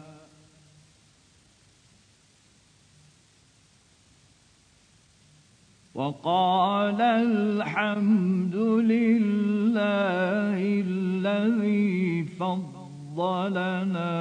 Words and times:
وقال 5.95 7.01
الحمد 7.01 8.55
لله 8.93 10.59
الذي 10.87 12.23
فضلنا 12.39 14.13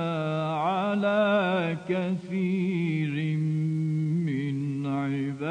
على 0.59 1.77
كثير 1.89 3.16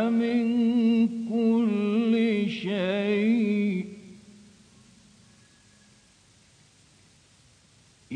من 0.09 1.07
كل 1.29 2.13
شيء. 2.49 3.78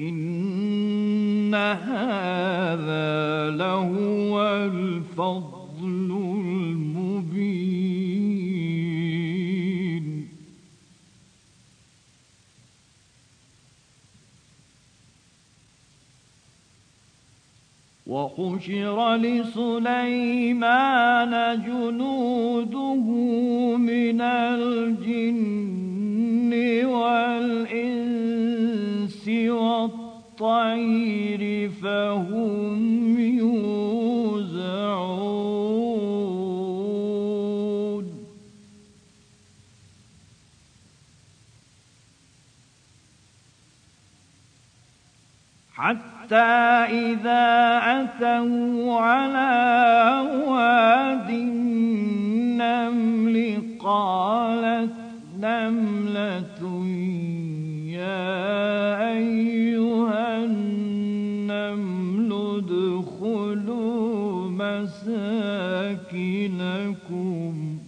إن 0.10 1.56
هذا 1.56 3.50
لهو 3.50 4.42
الفضل 4.66 6.12
المبين. 6.12 7.04
وحشر 18.08 19.16
لسليمان 19.16 20.54
جنوده 21.66 23.06
من 23.78 24.22
الجن 24.22 25.64
والإنس 26.86 28.03
والطير 30.40 31.70
فهم 31.70 33.20
يوزعون. 33.20 34.54
حتى 45.74 46.36
إذا 46.36 47.80
أتوا 48.02 49.00
على 49.00 49.52
واد 50.48 51.30
النمل 51.30 53.38
قالت 53.80 54.94
نملة 55.40 56.86
يا 57.88 58.63
مساكنكم. 66.14 67.80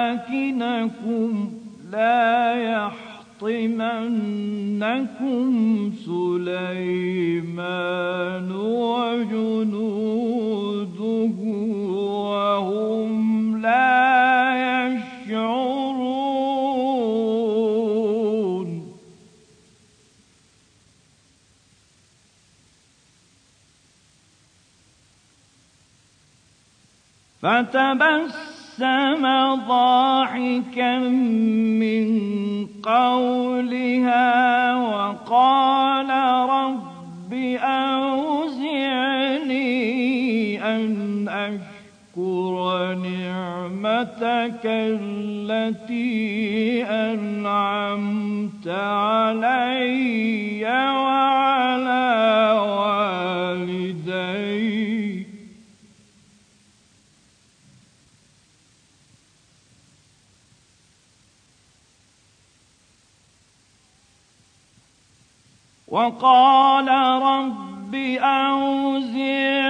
لا 1.91 2.55
يحطمنكم 3.41 5.11
سليمان 6.05 7.31
وجنوده 8.51 9.79
وهم 12.27 13.61
لا 13.61 14.95
يشعرون. 15.27 15.69
فتبسم 27.41 28.48
ضاحكا 29.67 30.99
من 31.79 32.07
قولها 32.83 34.75
وقال 34.75 36.09
رب 36.49 37.33
أوزعني 37.63 38.59
أن 40.75 41.27
أشكر 41.29 42.93
نعمتك 42.93 44.61
التي 44.65 46.09
أنعمت 46.85 48.67
علي 48.67 50.65
وعلى 50.65 52.09
والدي 52.67 53.99
وقال 65.89 66.87
رب 67.23 67.95
أوزعني 68.21 69.69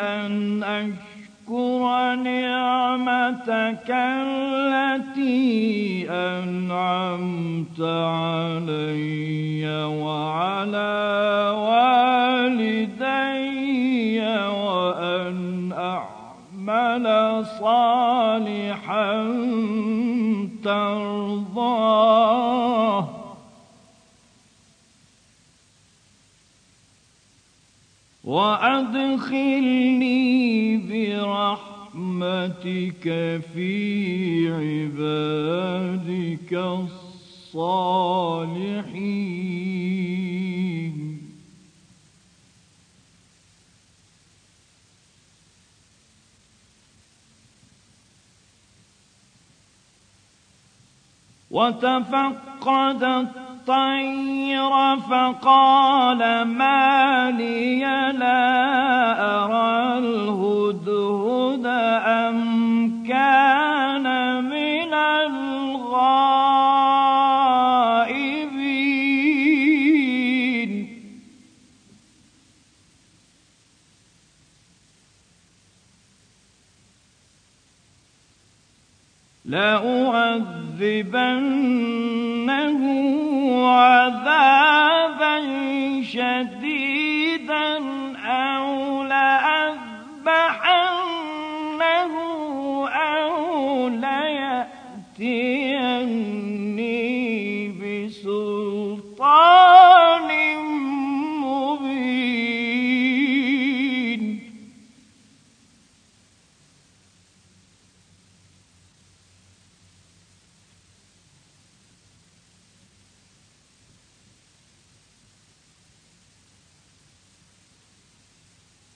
أن 0.00 0.62
أشكر 0.62 2.14
نعمتك 2.14 3.90
التي 3.90 5.30
أنعمت 6.10 7.80
علي 7.80 9.64
وعلى 9.84 10.94
والدي 11.56 12.98
وأن 14.48 15.72
أعمل 15.72 17.06
صالحا 17.60 19.12
ترضاه 20.64 22.47
وأدخلني 28.28 29.96
برحمتك 31.16 33.04
في 33.54 33.72
عبادك 34.52 36.52
الصالحين. 37.54 37.98
وتفقد 51.50 53.28
الطير 53.68 54.72
فقال 54.96 56.42
ما 56.42 57.30
لي 57.30 57.80
لا 58.12 59.44
أرى 59.44 59.98
الهدهد 59.98 61.66
أم 62.06 62.38
كان 63.08 64.06
من 64.44 64.94
الغائبين. 64.94 65.58
لأعذبنه 79.44 80.48
عذابا 83.66 85.34
شديدا. 86.02 86.57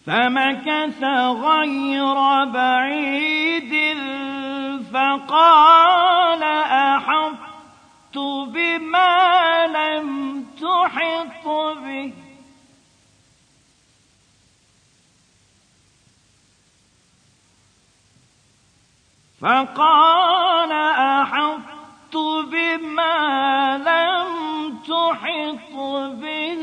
فمكث 0.07 1.03
غير 1.45 2.45
بعيد 2.45 3.97
فقال 4.93 6.43
أحطت 6.43 8.19
بما 8.49 9.67
لم 9.67 10.45
تحط 10.61 11.47
به. 11.85 12.13
فقال 19.41 20.73
أحطت 21.23 22.17
بما 22.51 23.79
لم 23.79 24.33
تحط 24.79 25.75
به 26.23 26.63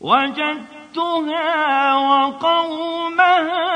وجدتها 0.00 1.96
وقومها 1.96 3.68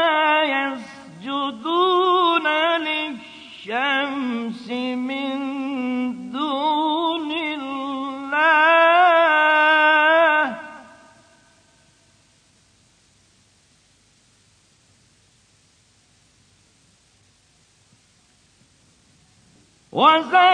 يسجدون 0.42 2.46
للشمس 2.78 4.70
من 4.96 5.38
دون 6.32 7.32
الله. 7.32 7.72
وزين 19.92 20.51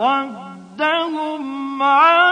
فصدهم 0.00 1.82
عن 1.82 2.29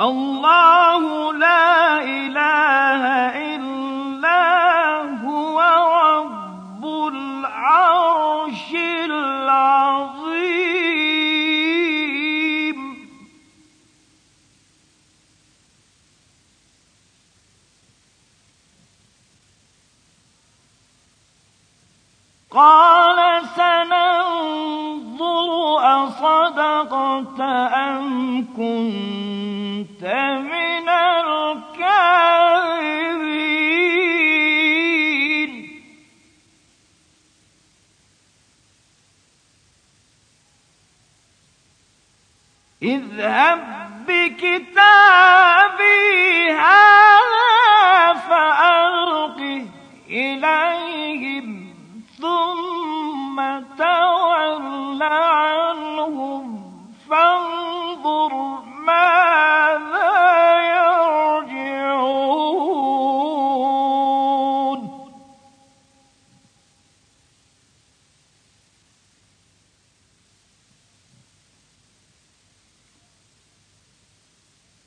الله 0.00 1.32
لا 1.32 2.02
إله 2.02 3.02
إلا 3.54 4.42
هو 5.22 5.60
رب 6.10 6.84
العرش 6.84 8.74
العظيم. 8.74 10.14
قال 22.50 23.46
سننظر 23.46 24.74
أصدقت 26.04 27.40
أم 27.40 28.44
كنت 28.56 29.63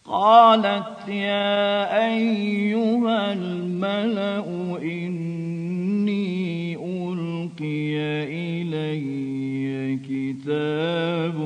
قالت 0.07 1.07
يا 1.07 2.07
أيها 2.07 3.33
الملأ 3.33 4.45
إني 4.81 6.75
ألقي 6.75 7.97
إلي 8.23 9.99
كتاب 10.07 11.37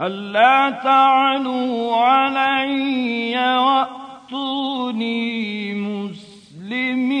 ألا 0.00 0.70
تعلوا 0.70 1.96
علي 1.96 3.58
وأتوني 3.58 4.94
مسلمين 5.74 7.14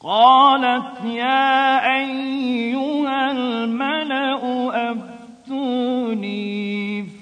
قالت 0.00 1.04
يا 1.04 1.94
أيها 1.96 3.30
الملأ 3.30 4.42
أفتوني 4.92 6.42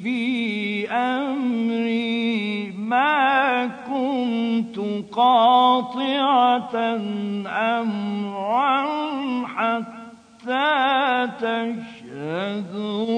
في 0.02 0.88
أمري 0.90 2.72
ما 2.72 3.19
كنت 3.66 4.78
قاطعة 5.12 6.76
أمرا 7.46 8.86
حتى 9.46 10.00
تشهدون. 11.40 13.10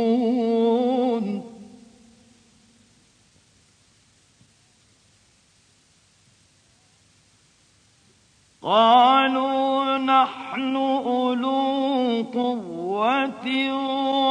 قالوا 8.63 9.99
نحن 9.99 10.77
أولو 10.77 12.23
قوة 12.35 13.47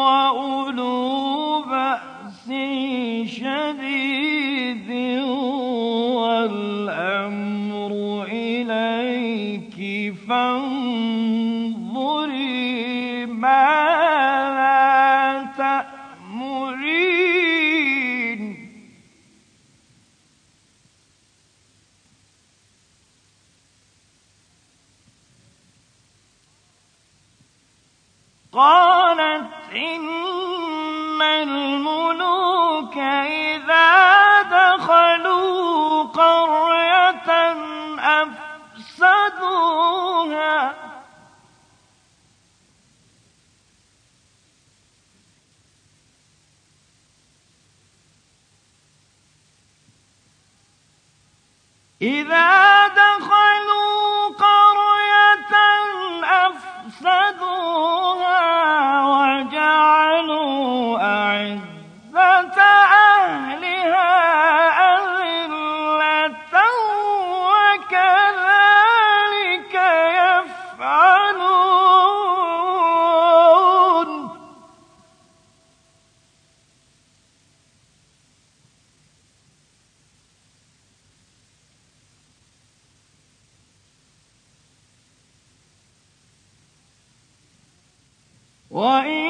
وأولو 0.05 1.61
بأس 1.61 2.47
فانظري 10.31 12.15
ماذا 13.25 14.71
تأمرين. 15.57 16.81
قالت 28.51 29.51
إن 29.75 30.20
وإني 88.81 89.20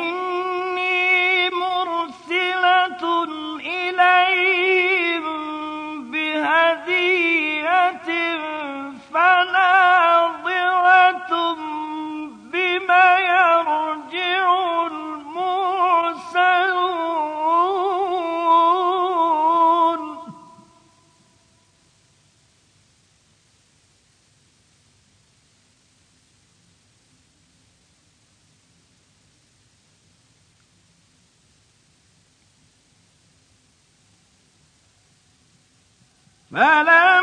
فلما 36.51 37.20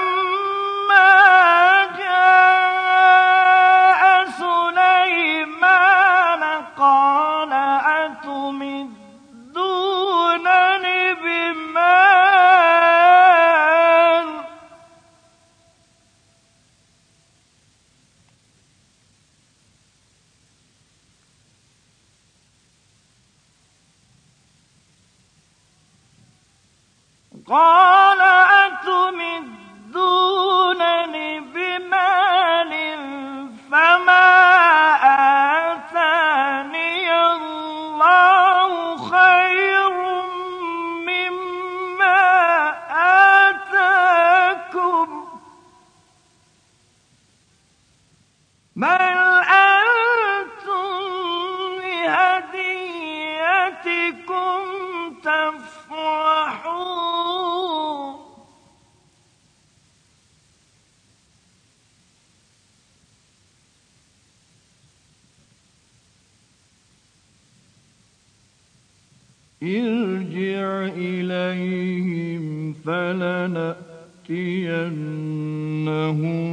فلنأتينهم 75.88 76.48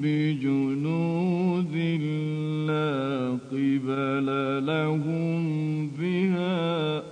بجنود 0.00 1.74
لا 2.66 3.38
قبل 3.50 4.26
لهم 4.66 5.88
بها 5.88 7.02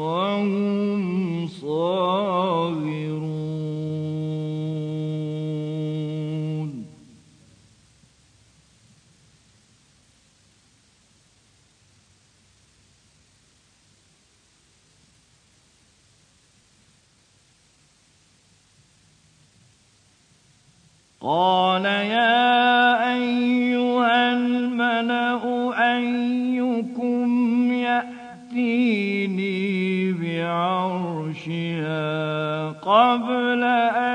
وهم 0.00 0.48
صاغرون. 1.46 3.07
قال 21.20 21.84
يا 21.84 23.14
أيها 23.14 24.32
الملأ 24.32 25.42
أيكم 25.96 27.72
يأتيني 27.72 29.48
بعرشها 30.12 31.88
قبل 32.70 33.64
أن 33.64 34.07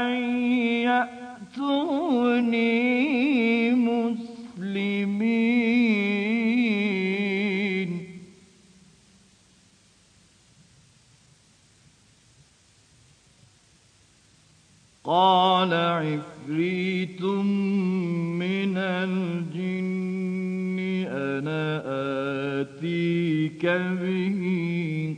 به 23.65 24.41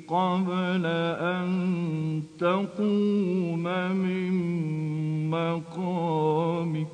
قبل 0.07 0.85
أن 1.19 2.23
تقوم 2.39 3.63
من 3.91 4.33
مقامك. 5.29 6.87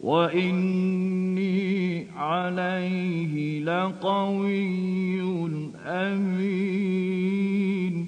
وإني 0.00 2.10
عليه 2.10 3.60
لقوي 3.60 5.22
أمين. 5.86 8.06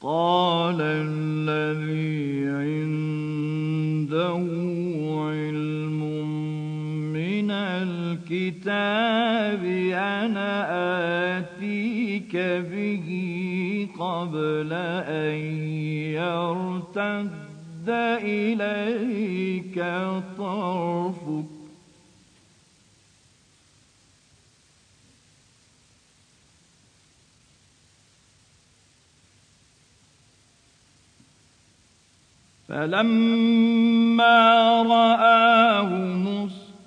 قال 0.00 0.80
الذي 0.80 2.48
عنده 2.48 2.99
الكتاب 8.50 9.64
أنا 9.94 10.52
آتيك 11.38 12.36
به 12.36 13.08
قبل 13.98 14.72
أن 15.06 15.38
يرتد 16.18 17.30
إليك 18.22 19.78
طرفك. 20.38 21.44
فلما 32.68 34.38
رآه 34.82 36.10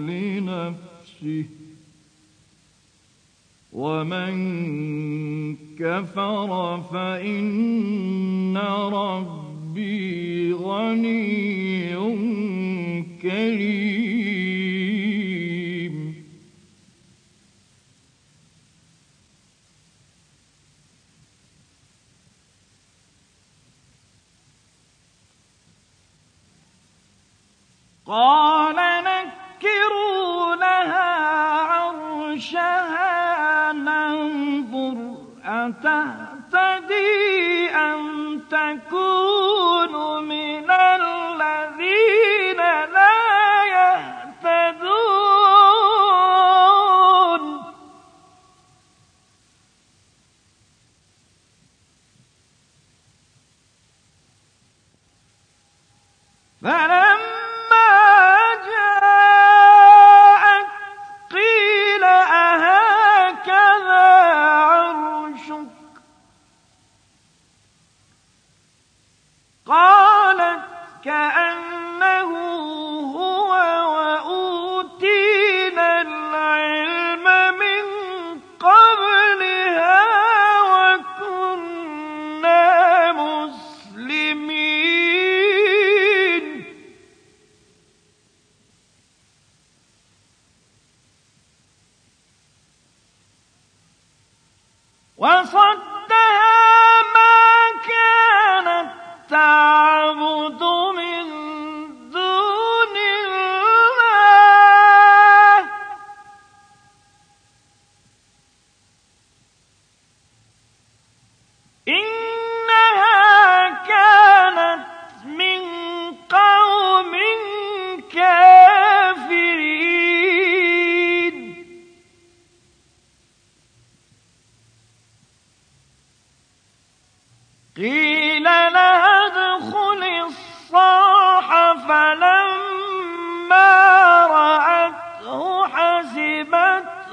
لنفسه 0.00 1.44
ومن 3.72 4.34
كفر 5.78 6.80
فإن 6.92 8.56
ربي 8.92 10.52
غني 10.52 11.40
كريم. 13.22 14.10
قال 28.06 28.89
نكروا 29.70 30.54
لها 30.56 31.10
عرشها 31.72 33.02
ننظر 33.72 35.16
أتهتدي 35.44 37.00
أم 37.70 38.38
تكون 38.50 40.24
من 40.28 40.49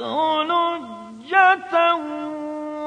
حسبته 0.08 0.44
لجة 0.44 1.96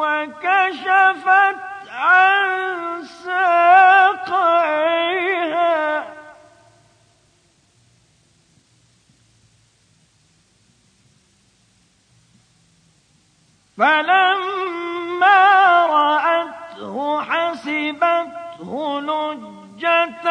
وكشفت 0.00 1.56
عن 1.90 3.04
ساقيها. 3.04 4.60
فلما 13.78 15.40
رأته 15.86 17.22
حسبته 17.22 19.00
لجة 19.00 20.26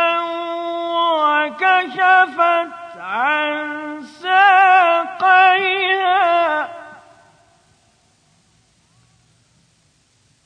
وكشفت 1.19 2.71
عن 2.97 4.02
ساقيها. 4.04 4.80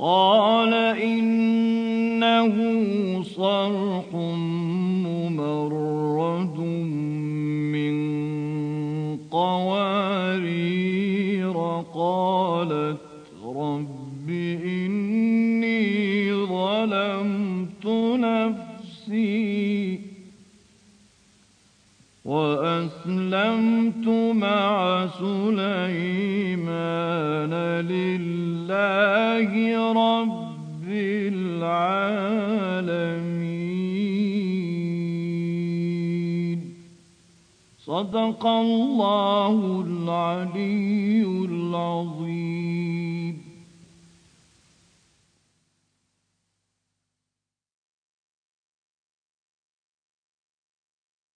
قال 0.00 0.39